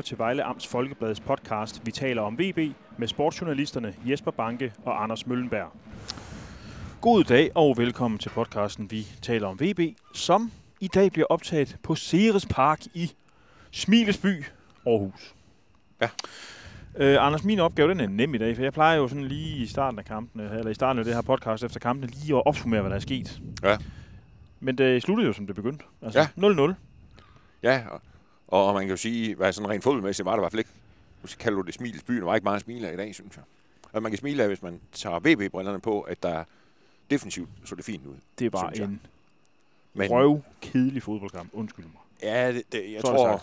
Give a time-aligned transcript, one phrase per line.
[0.00, 2.58] lytter til Vejle Amts Folkebladets podcast Vi taler om VB
[2.98, 5.72] med sportsjournalisterne Jesper Banke og Anders Møllenberg.
[7.00, 9.80] God dag og velkommen til podcasten Vi taler om VB,
[10.14, 13.12] som i dag bliver optaget på Ceres Park i
[13.70, 14.44] Smilesby,
[14.86, 15.34] Aarhus.
[16.00, 16.08] Ja.
[16.96, 19.56] Øh, Anders, min opgave den er nem i dag, for jeg plejer jo sådan lige
[19.56, 22.46] i starten af kampen, eller i starten af det her podcast efter kampen, lige at
[22.46, 23.40] opsummere, hvad der er sket.
[23.62, 23.76] Ja.
[24.60, 25.84] Men det sluttede jo, som det begyndte.
[26.02, 26.26] Altså Ja.
[26.68, 26.72] 0-0.
[27.62, 28.00] Ja, og,
[28.50, 30.70] og man kan jo sige, hvad sådan rent fodboldmæssigt var det i hvert fald ikke.
[31.22, 32.14] Måske kalder du det smilets by.
[32.16, 33.44] Der var ikke meget smil af i dag, synes jeg.
[33.92, 36.44] Og man kan smile af, hvis man tager VB-brillerne på, at der
[37.10, 38.14] defensivt så det fint ud.
[38.38, 38.84] Det Synes jeg.
[38.84, 39.00] en
[39.94, 41.50] Men røv kedelig fodboldkamp.
[41.52, 41.94] Undskyld mig.
[42.22, 43.42] ja, det, det, jeg Så er tror,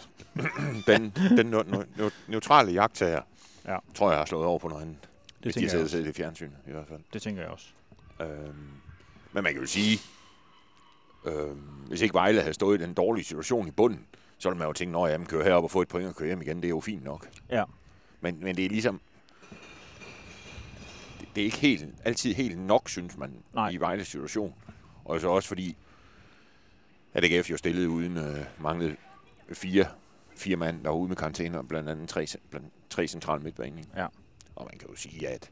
[0.88, 3.22] den, den no, no, no, neutrale jagttager,
[3.66, 3.78] Ja.
[3.96, 4.98] tror jeg har slået over på noget andet.
[5.02, 5.10] Det
[5.42, 5.98] hvis de tænker, har jeg også.
[5.98, 7.00] i fjernsynet, i hvert fald.
[7.14, 7.68] det tænker jeg også.
[8.22, 8.56] Øhm,
[9.34, 10.00] men man kan jo sige,
[11.26, 14.06] øhm, hvis ikke Vejle havde stået i den dårlige situation i bunden,
[14.38, 16.28] så ville man jo tænke, at jeg kører herop og få et point og køre
[16.28, 16.58] hjem igen.
[16.58, 17.30] Det er jo fint nok.
[17.50, 17.64] Ja.
[18.22, 19.02] Men, men det er ligesom...
[21.20, 23.70] Det, det er ikke helt, altid helt nok, synes man, Nej.
[23.70, 24.54] i Vejles situation.
[25.06, 25.78] Og så også fordi,
[27.14, 28.96] at AGF jo stillede uden øh, manglede
[29.54, 29.86] fire,
[30.36, 33.84] fire mand, der var ude med karantæne, og blandt andet tre, blandt, tre centrale midtbaner.
[33.96, 34.08] Ja.
[34.56, 35.52] Og man kan jo sige, at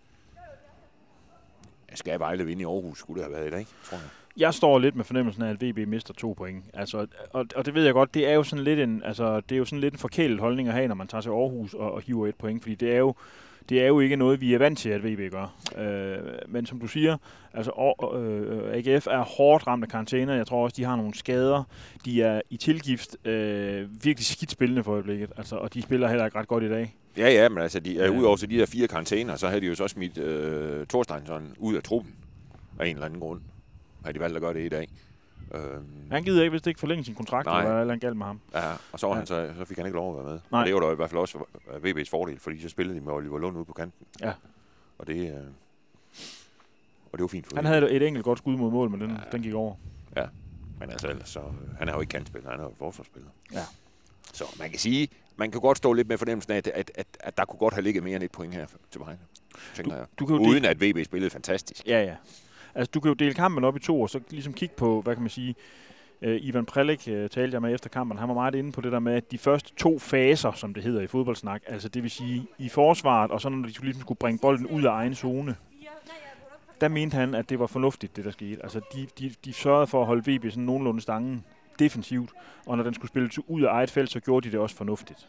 [1.94, 4.09] skal Vejle vinde i Aarhus, skulle det have været i dag, tror jeg.
[4.38, 6.64] Jeg står lidt med fornemmelsen af, at VB mister to point.
[6.73, 9.55] Altså, og, og, det ved jeg godt, det er jo sådan lidt en, altså, det
[9.55, 11.92] er jo sådan lidt en forkælet holdning at have, når man tager til Aarhus og,
[11.92, 13.16] og hiver et point, fordi det er jo
[13.69, 15.55] det er jo ikke noget, vi er vant til, at VB gør.
[15.77, 17.17] Øh, men som du siger,
[17.53, 20.33] altså Aar- øh, AGF er hårdt ramt af karantæner.
[20.33, 21.64] Jeg tror også, de har nogle skader.
[22.05, 25.30] De er i tilgift øh, virkelig skidt spillende for øjeblikket.
[25.38, 26.95] Altså, og de spiller heller ikke ret godt i dag.
[27.17, 28.09] Ja, ja, men altså, de, Ja.
[28.09, 31.75] udover så de der fire karantæner, så havde de jo så smidt øh, Thorsteinsson ud
[31.75, 32.14] af truppen
[32.80, 33.42] af en eller anden grund.
[34.06, 34.89] Har de valgt at gøre det i dag.
[35.56, 37.61] Øhm, Han gider ikke, hvis det ikke forlænger sin kontrakt, Nej.
[37.61, 38.39] eller hvad er galt med ham.
[38.53, 39.17] ja, og så, var Ja.
[39.17, 40.39] han så, så fik han ikke lov at være med.
[40.52, 40.59] Nej.
[40.61, 43.14] Og det var da i hvert fald også VB's fordel, fordi så spillede de med
[43.14, 44.08] Oliver Lund ude på kanten.
[44.21, 44.33] Ja.
[44.98, 45.38] Og det, øh,
[47.11, 49.10] og det var fint for Han havde et enkelt godt skud mod mål, men den,
[49.11, 49.16] Ja.
[49.32, 49.76] den gik over.
[50.80, 53.30] Men altså ellers, så, øh, han er jo ikke kantspiller, han er jo forsvarsspiller.
[53.54, 53.64] Ja.
[54.33, 57.08] Så man kan sige, man kan godt stå lidt med fornemmelsen af, at, at, at,
[57.20, 59.20] at der kunne godt have ligget mere end et point her til Vejle,
[59.76, 60.05] tænker jeg.
[60.20, 61.87] Du kan Uden at VB spillede fantastisk.
[61.87, 62.16] Ja, ja.
[62.75, 65.15] Altså, du kan jo dele kampen op i to, og så ligesom kigge på, hvad
[65.15, 65.55] kan man sige,
[66.21, 68.17] øh, Ivan Prelik øh, talte jeg med efter kampen.
[68.17, 70.83] Han var meget inde på det der med, at de første to faser, som det
[70.83, 74.02] hedder i fodboldsnak, altså det vil sige i forsvaret, og så når de skulle- ligesom
[74.02, 75.55] skulle bringe bolden ud af egen zone,
[76.81, 78.63] der mente han, at det var fornuftigt, det der skete.
[78.63, 81.43] Altså, de, de, de sørgede for at holde VB sådan nogenlunde stangen
[81.80, 82.30] defensivt,
[82.65, 85.27] og når den skulle spilles ud af eget felt, så gjorde de det også fornuftigt.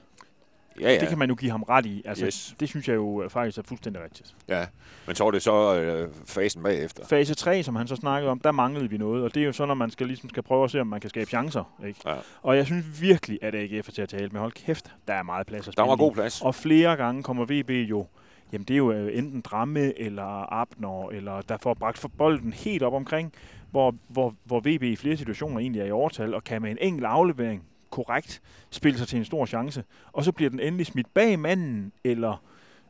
[0.81, 1.01] Ja, ja.
[1.01, 2.03] Det kan man jo give ham ret i.
[2.05, 2.55] Altså, Yes.
[2.61, 4.35] Det synes jeg jo faktisk er fuldstændig rigtigt.
[4.49, 4.67] ja.
[5.07, 7.07] Men så var det så øh, fasen bagefter.
[7.07, 9.53] Fase 3, som han så snakkede om, der manglede vi noget, og det er jo
[9.53, 11.75] så, når man skal, ligesom skal prøve at se, om man kan skabe chancer.
[11.87, 12.01] Ikke?
[12.07, 12.15] Ja.
[12.43, 14.41] Og jeg synes virkelig, at AGF er til at tale med.
[14.41, 15.99] Hold kæft, der er meget plads at Der spille var i.
[15.99, 16.43] god plads.
[16.43, 18.07] Og flere gange kommer VB jo,
[18.53, 22.53] jamen det er jo øh, enten Dramme eller Abner, eller der får bragt for bolden
[22.53, 23.33] helt op omkring,
[23.71, 26.79] hvor, hvor, hvor VB i flere situationer egentlig er i overtal, og kan med en
[26.81, 29.85] enkelt aflevering korrekt spille sig til en stor chance.
[30.13, 32.43] Og så bliver den endelig smidt bag manden, eller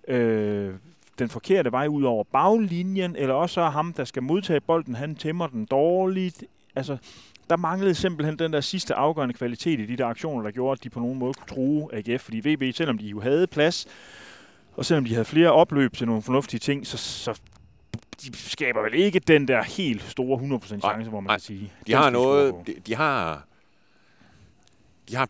[0.08, 0.74] øh,
[1.18, 4.94] den forkerte vej ud over baglinjen, eller også så er ham, der skal modtage bolden,
[4.94, 6.44] han tæmmer den dårligt.
[6.76, 6.96] Altså,
[7.50, 10.84] der manglede simpelthen den der sidste afgørende kvalitet i de der aktioner, der gjorde, at
[10.84, 12.22] de på nogen måde kunne true AGF.
[12.22, 13.86] Fordi VB, selvom de jo havde plads,
[14.76, 17.40] og selvom de havde flere opløb til nogle fornuftige ting, så, så
[18.22, 21.36] de skaber vel ikke den der helt store 100% chance, Nej, hvor man nej.
[21.36, 21.72] kan sige.
[21.86, 23.46] De har noget, de, de har,
[25.08, 25.28] de har,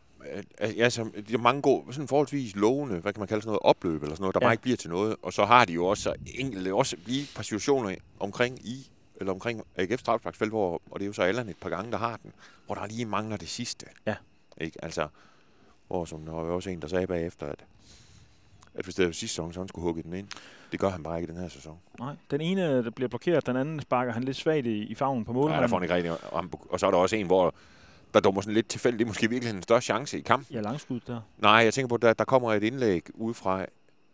[0.63, 3.49] øh, ja, så, de har mange gode, sådan forholdsvis lovende, hvad kan man kalde sådan
[3.49, 4.47] noget, opløb eller sådan noget, der Ja.
[4.47, 5.17] bare ikke bliver til noget.
[5.23, 8.91] Og så har de jo også så enkelte, også lige et par situationer omkring i,
[9.21, 11.99] eller omkring AGF straffesparksfelt, hvor, og det er jo så Allan et par gange, der
[11.99, 12.33] har den,
[12.67, 13.87] hvor der lige mangler det sidste.
[14.07, 14.15] Ja.
[14.61, 14.85] Ikke?
[14.85, 15.09] Altså,
[15.89, 17.65] hvor som der var jo også en, der sagde bagefter, at,
[18.75, 20.29] at hvis det var sidste sæson, så han skulle hugge den ind.
[20.73, 21.79] Det gør han bare ikke i den her sæson.
[21.99, 25.25] Nej, den ene der bliver blokeret, den anden sparker han lidt svagt i, i favnen
[25.25, 26.13] på Ja, der får han ikke rigtig,
[26.71, 27.55] og så er der også en, hvor
[28.17, 28.99] der dummer sådan lidt tilfældigt.
[28.99, 30.55] Det måske virkelig en større chance i kampen.
[30.55, 31.21] Ja, langskud der.
[31.39, 33.65] Nej, jeg tænker på, at der, der kommer et indlæg udefra,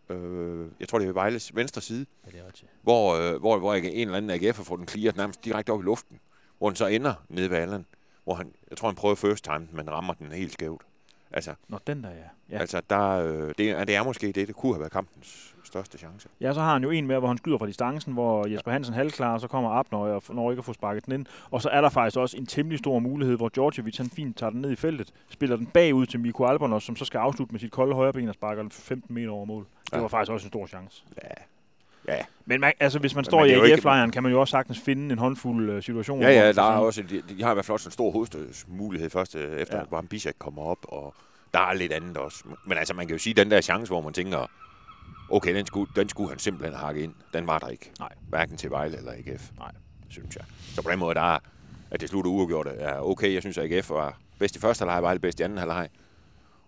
[0.09, 2.71] øh, jeg tror det er Vejles venstre side, Ja, det er rigtigt.
[2.83, 5.85] hvor, øh, hvor, hvor en eller anden AGF fået den clearet nærmest direkte op i
[5.85, 6.19] luften,
[6.59, 7.87] hvor den så ender nede ved Allen,
[8.25, 10.83] hvor han, jeg tror han prøver first time, men rammer den helt skævt.
[11.33, 12.17] Altså, Nå, den der, ja.
[12.51, 12.59] ja.
[12.59, 15.99] altså der, øh, det, er, det er måske det, det kunne have været kampens største
[15.99, 16.29] chance.
[16.41, 18.95] Ja, så har han jo en mere, hvor han skyder fra distancen, hvor Jesper Hansen
[18.95, 21.27] halvklar, og så kommer Abner og når ikke at få sparket den ind.
[21.51, 24.51] Og så er der faktisk også en temmelig stor mulighed, hvor Djordjevic han fint tager
[24.51, 27.61] den ned i feltet, spiller den bagud til Mikko Albonos, som så skal afslutte med
[27.61, 29.67] sit kolde højre ben og sparker den 15 meter over mål.
[29.85, 30.01] Det Ja.
[30.01, 31.05] var faktisk også en stor chance.
[31.25, 31.29] Ja,
[32.09, 34.51] ja, Men man, altså, hvis man Men står jo i AGF-lejren, kan man jo også
[34.51, 36.29] sagtens finde en håndfuld uh, situationer.
[36.29, 39.11] ja, ja der er også, de, de har i hvert fald også en stor hovedstødsmulighed
[39.11, 39.99] først, øh, efter ja.
[39.99, 41.15] at Bishak kommer op, og
[41.55, 42.45] der er lidt andet også.
[42.67, 44.47] Men altså, man kan jo sige, den der chance, hvor man tænker,
[45.31, 47.15] okay, den skulle, den skulle han simpelthen hakke ind.
[47.35, 47.91] Den var der ikke.
[47.99, 48.13] Nej.
[48.29, 49.51] Hverken til Vejle eller AGF.
[49.59, 49.73] Nej.
[50.09, 50.45] Synes jeg.
[50.75, 51.39] Så på den måde, der er,
[51.91, 53.35] at det slutter uafgjort, er okay.
[53.35, 55.89] Jeg synes, at AGF var bedst i første halvleg, Vejle bedst i anden halvleg.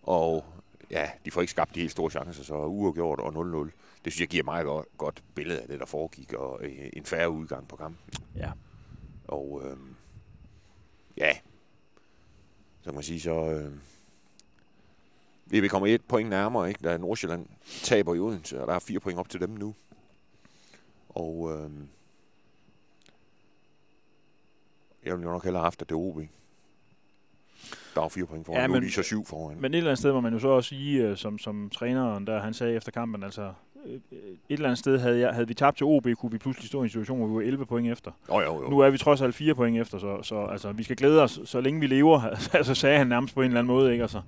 [0.03, 0.45] Og
[0.91, 3.71] ja, de får ikke skabt de helt store chancer, så uafgjort og 0-0.
[4.05, 7.05] Det synes jeg giver meget godt, godt billede af det, der foregik, og øh, en
[7.05, 8.15] færre udgang på kampen.
[8.37, 8.53] Ja.
[9.25, 9.77] Og øh,
[11.17, 11.33] ja,
[12.81, 13.73] så kan man sige, så øh,
[15.47, 16.81] vi kommer et point nærmere, ikke?
[16.85, 17.47] Da Nordsjælland
[17.83, 19.75] taber i Odense, og der er fire point op til dem nu.
[21.09, 21.71] Og øh,
[25.05, 26.21] jeg ville jo nok hellere have haft, at det er OB.
[27.94, 28.61] Der er fire point foran.
[28.61, 29.56] Ja, men, nu er syv foran.
[29.61, 32.26] Men et eller andet sted må man jo så også sige, øh, som, som træneren
[32.26, 33.43] der, han sagde efter kampen, altså
[33.87, 34.00] øh, et
[34.49, 36.85] eller andet sted havde, jeg, havde vi tabt til OB, kunne vi pludselig stå i
[36.85, 38.11] en situation, hvor vi var 11 point efter.
[38.29, 38.70] Jo, jo, jo.
[38.70, 41.41] Nu er vi trods alt 4 point efter, så, så altså, vi skal glæde os,
[41.44, 42.20] så længe vi lever,
[42.52, 44.02] altså sagde han nærmest på en eller anden måde, ikke?
[44.02, 44.20] Altså,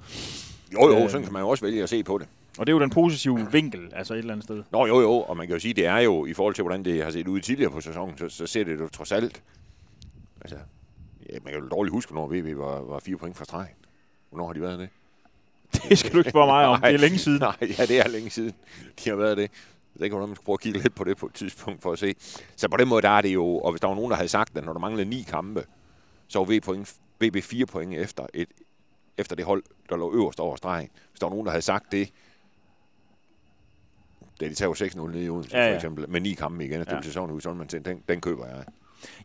[0.73, 2.29] jo, jo, øh, sådan kan man jo også vælge at se på det.
[2.59, 4.63] og det er jo den positive vinkel, altså et eller andet sted.
[4.73, 6.85] Nå, jo, jo, og man kan jo sige, det er jo, i forhold til, hvordan
[6.85, 9.43] det har set ud tidligere på sæsonen, så, så ser det jo trods alt,
[10.41, 10.57] altså,
[11.33, 13.69] ja, man kan jo dårligt huske, hvornår VB var, var fire point fra streg.
[14.31, 14.89] Hvornår har de været det?
[15.89, 17.39] Det skal du ikke spørge mig om, det er længe siden.
[17.41, 18.53] Nej, ja, det er længe siden,
[19.05, 19.51] de har været det.
[19.99, 21.99] Det kan man skulle prøve at kigge lidt på det på et tidspunkt for at
[21.99, 22.15] se.
[22.57, 24.29] Så på den måde, der er det jo, og hvis der var nogen, der havde
[24.29, 25.65] sagt, at når der manglede ni kampe,
[26.29, 28.49] så var VB, point, VB fire point efter, et,
[29.19, 30.89] efter det hold, der lå øverst over stregen.
[31.11, 32.13] Hvis der var nogen, der havde sagt det,
[34.41, 36.81] da de tager 6-0 ned i Odense, Ja, ja, for eksempel, med ni kampe igen,
[36.81, 37.03] efter Ja.
[37.03, 38.65] sæsonen ud, sådan man tænkte, den, den køber jeg.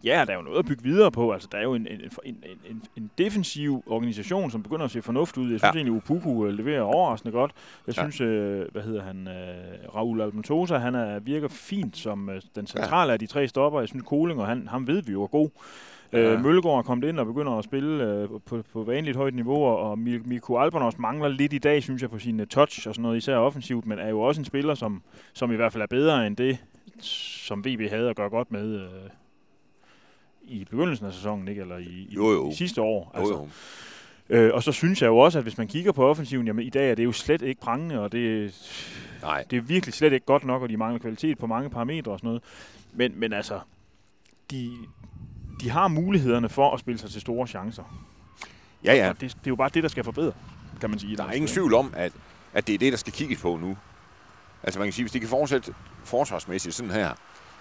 [0.03, 1.31] Ja, der er jo noget at bygge videre på.
[1.31, 5.01] Altså, der er jo en, en, en, en, en defensiv organisation, som begynder at se
[5.01, 5.43] fornuft ud.
[5.51, 5.67] Jeg synes ja.
[5.67, 5.73] Ja.
[5.73, 7.51] egentlig, Upuku øh, leverer overraskende godt.
[7.87, 8.01] Jeg Ja.
[8.01, 12.67] synes, øh, hvad hedder han, øh, Raul Almentosa, han er, virker fint som øh, den
[12.67, 13.79] centrale af de tre stopper.
[13.79, 15.49] Jeg synes, Koling og han, ham ved vi jo er god.
[16.13, 16.19] Ja.
[16.19, 16.33] Ja.
[16.33, 19.63] Øh, Møllegaard er kommet ind og begynder at spille øh, på, på vanligt højt niveau,
[19.65, 23.01] og Mi- Mikko Albonos mangler lidt i dag, synes jeg, på sin touch og sådan
[23.03, 25.01] noget, især offensivt, men er jo også en spiller, som,
[25.33, 26.57] som i hvert fald er bedre end det,
[26.99, 28.87] som VB havde at gøre godt med øh,
[30.43, 31.61] i begyndelsen af sæsonen, ikke?
[31.61, 32.49] Eller i, i, Jo, jo.
[32.49, 33.11] i sidste år.
[33.15, 33.49] Altså, jo, jo.
[34.29, 36.69] Øh, og så synes jeg jo også, at hvis man kigger på offensiven, jamen i
[36.69, 38.53] dag er det jo slet ikke prangende, og det,
[39.21, 42.11] Nej, det er virkelig slet ikke godt nok, og de mangler kvalitet på mange parametre
[42.11, 42.43] og sådan noget.
[42.93, 43.59] Men, men altså,
[44.51, 44.71] de,
[45.61, 47.83] de har mulighederne for at spille sig til store chancer.
[48.85, 49.09] ja, ja.
[49.09, 50.33] Og det, det er jo bare det, der skal forbedre,
[50.81, 51.17] kan man sige.
[51.17, 52.13] Der er ingen tvivl om, at,
[52.53, 53.77] at det er det, der skal kigges på nu.
[54.63, 55.73] Altså man kan sige, hvis de kan fortsætte
[56.03, 57.09] forsvarsmæssigt sådan her,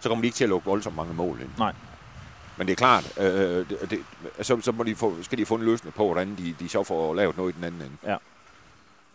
[0.00, 1.48] så kommer de ikke til at lukke voldsomt mange mål ind.
[1.58, 1.72] Nej.
[2.60, 3.98] Men det er klart, øh, det, det,
[4.46, 6.82] så, så må de få, skal de få en løsning på, hvordan de, de så
[6.82, 7.96] får lavet noget i den anden ende.
[8.04, 8.16] Ja.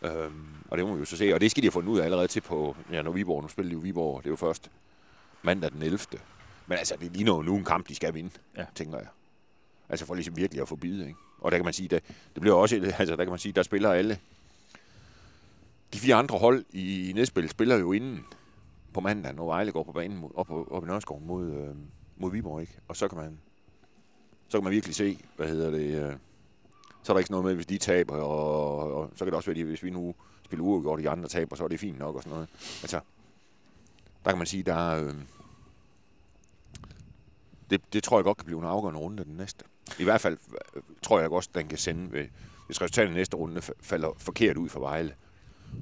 [0.01, 1.33] Øhm, og det må vi jo så se.
[1.33, 3.47] Og det skal de have fundet ud af allerede til på, ja, når Viborg, nu
[3.47, 4.71] spiller de jo Viborg, det er jo først
[5.43, 5.99] mandag den 11.
[6.67, 8.65] Men altså, det ligner jo nu en kamp, de skal vinde, Ja.
[8.75, 9.07] tænker jeg.
[9.89, 11.19] Altså for ligesom virkelig at få bide, ikke?
[11.39, 11.99] Og der kan man sige, der,
[12.33, 14.19] det bliver også, altså der kan man sige, der spiller alle.
[15.93, 18.25] De fire andre hold i, i nedspil spiller jo inden
[18.93, 21.75] på mandag, når Vejle går på banen mod, op, op i Nørreskoven mod, øh,
[22.17, 22.73] mod Viborg, ikke?
[22.87, 23.39] Og så kan man
[24.47, 26.13] så kan man virkelig se, hvad hedder det, øh,
[27.03, 29.51] så er der ikke noget med, hvis de taber, og, og så kan det også
[29.51, 30.15] være, at hvis vi nu
[30.45, 32.49] spiller uafgjort, og de andre taber, så er det fint nok og sådan noget.
[32.81, 32.99] Altså,
[34.25, 35.13] der kan man sige, der er, øh,
[37.69, 39.65] det, det tror jeg godt kan blive en afgørende runde den næste.
[39.99, 40.37] I hvert fald
[40.75, 42.25] øh, tror jeg også, den kan sende, ved,
[42.65, 45.13] hvis resultatet i næste runde falder forkert ud for Vejle,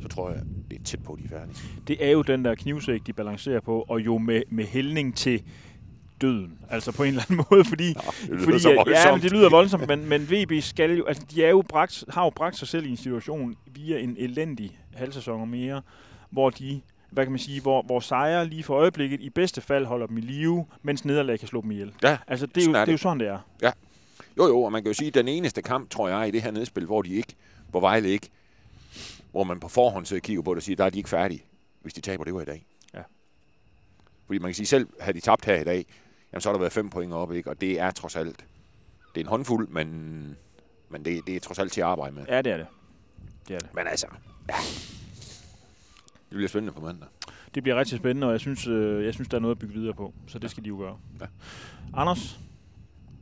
[0.01, 1.57] så tror jeg, det er tæt på, de er færdige.
[1.87, 5.43] Det er jo den der knivsæk, de balancerer på, og jo med, med hældning til
[6.27, 6.59] døden.
[6.69, 7.93] Altså på en eller anden måde, fordi...
[7.93, 11.23] Nå, det lyder fordi ja, men det lyder voldsomt, men, men VB skal jo, altså
[11.31, 14.79] de er jo bragt, har jo bragt sig selv i en situation via en elendig
[14.93, 15.81] halvsæson og mere,
[16.29, 19.85] hvor de, hvad kan man sige, hvor, hvor sejre lige for øjeblikket i bedste fald
[19.85, 21.93] holder dem i live, mens nederlag kan slå dem ihjel.
[22.03, 23.01] Ja, Altså det er, jo, sådan er det er jo det.
[23.01, 23.71] sådan, det er.
[24.37, 26.41] Jo, jo, og man kan jo sige, at den eneste kamp, tror jeg, i det
[26.41, 27.35] her nedspil, hvor de ikke,
[27.71, 28.29] hvor Vejle ikke,
[29.31, 31.09] hvor man på forhånd sidder og kigger på det og siger, der er de ikke
[31.09, 31.43] færdige,
[31.81, 32.65] hvis de taber, det var i dag.
[32.93, 32.99] Ja.
[34.25, 35.85] Fordi man kan sige, selv havde de tabt her i dag,
[36.33, 37.49] jamen så har der været fem point op, ikke?
[37.49, 38.45] og det er trods alt,
[39.15, 40.37] det er en håndfuld, men,
[40.89, 42.25] men det, det er trods alt til at arbejde med.
[42.27, 42.67] Ja, det er det.
[43.47, 43.73] Det er det.
[43.73, 44.07] Men altså,
[44.49, 44.55] ja.
[46.29, 47.07] Det bliver spændende på mandag.
[47.55, 49.73] Det bliver rigtig spændende, og jeg synes, øh, jeg synes der er noget at bygge
[49.73, 50.97] videre på, så det skal de jo gøre.
[51.21, 51.25] Ja.
[51.93, 52.39] Anders,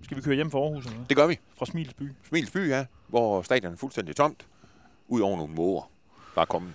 [0.02, 1.06] skal vi køre hjem for Aarhus eller?
[1.06, 1.40] Det gør vi.
[1.58, 2.12] Fra Smilsby.
[2.24, 4.48] Smilsby, ja, hvor stadion er fuldstændig tomt,
[5.08, 5.92] ud over nogle måger,
[6.36, 6.74] der er kommet.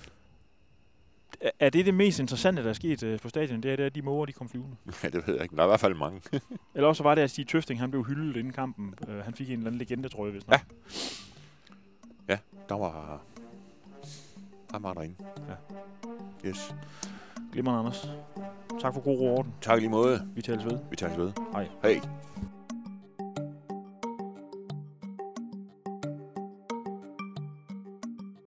[1.60, 3.60] Er- det det mest interessante, der er sket øh, på stadion?
[3.62, 4.76] Det er, det er, at de måger, de kom flyvende.
[5.02, 6.20] Ja, det ved jeg ikke, men der er i hvert fald mange.
[6.74, 8.94] Eller også var det, at Stig Tøfting, han blev hyldet inden kampen.
[9.08, 10.60] Øh, han fik en eller anden legende, tror jeg, hvis nok.
[12.28, 12.38] Ja.
[12.68, 13.22] Der var...
[14.70, 15.14] Der var derinde.
[15.48, 16.48] Ja.
[16.48, 16.74] Yes.
[17.52, 18.08] Glimrende, Anders.
[18.80, 19.54] Tak for god ro orden.
[19.60, 20.28] Tak lige måde.
[20.34, 20.78] Vi tales ved.
[20.90, 21.32] Vi tager ved.
[21.52, 21.68] Hej.
[21.82, 22.00] Hej.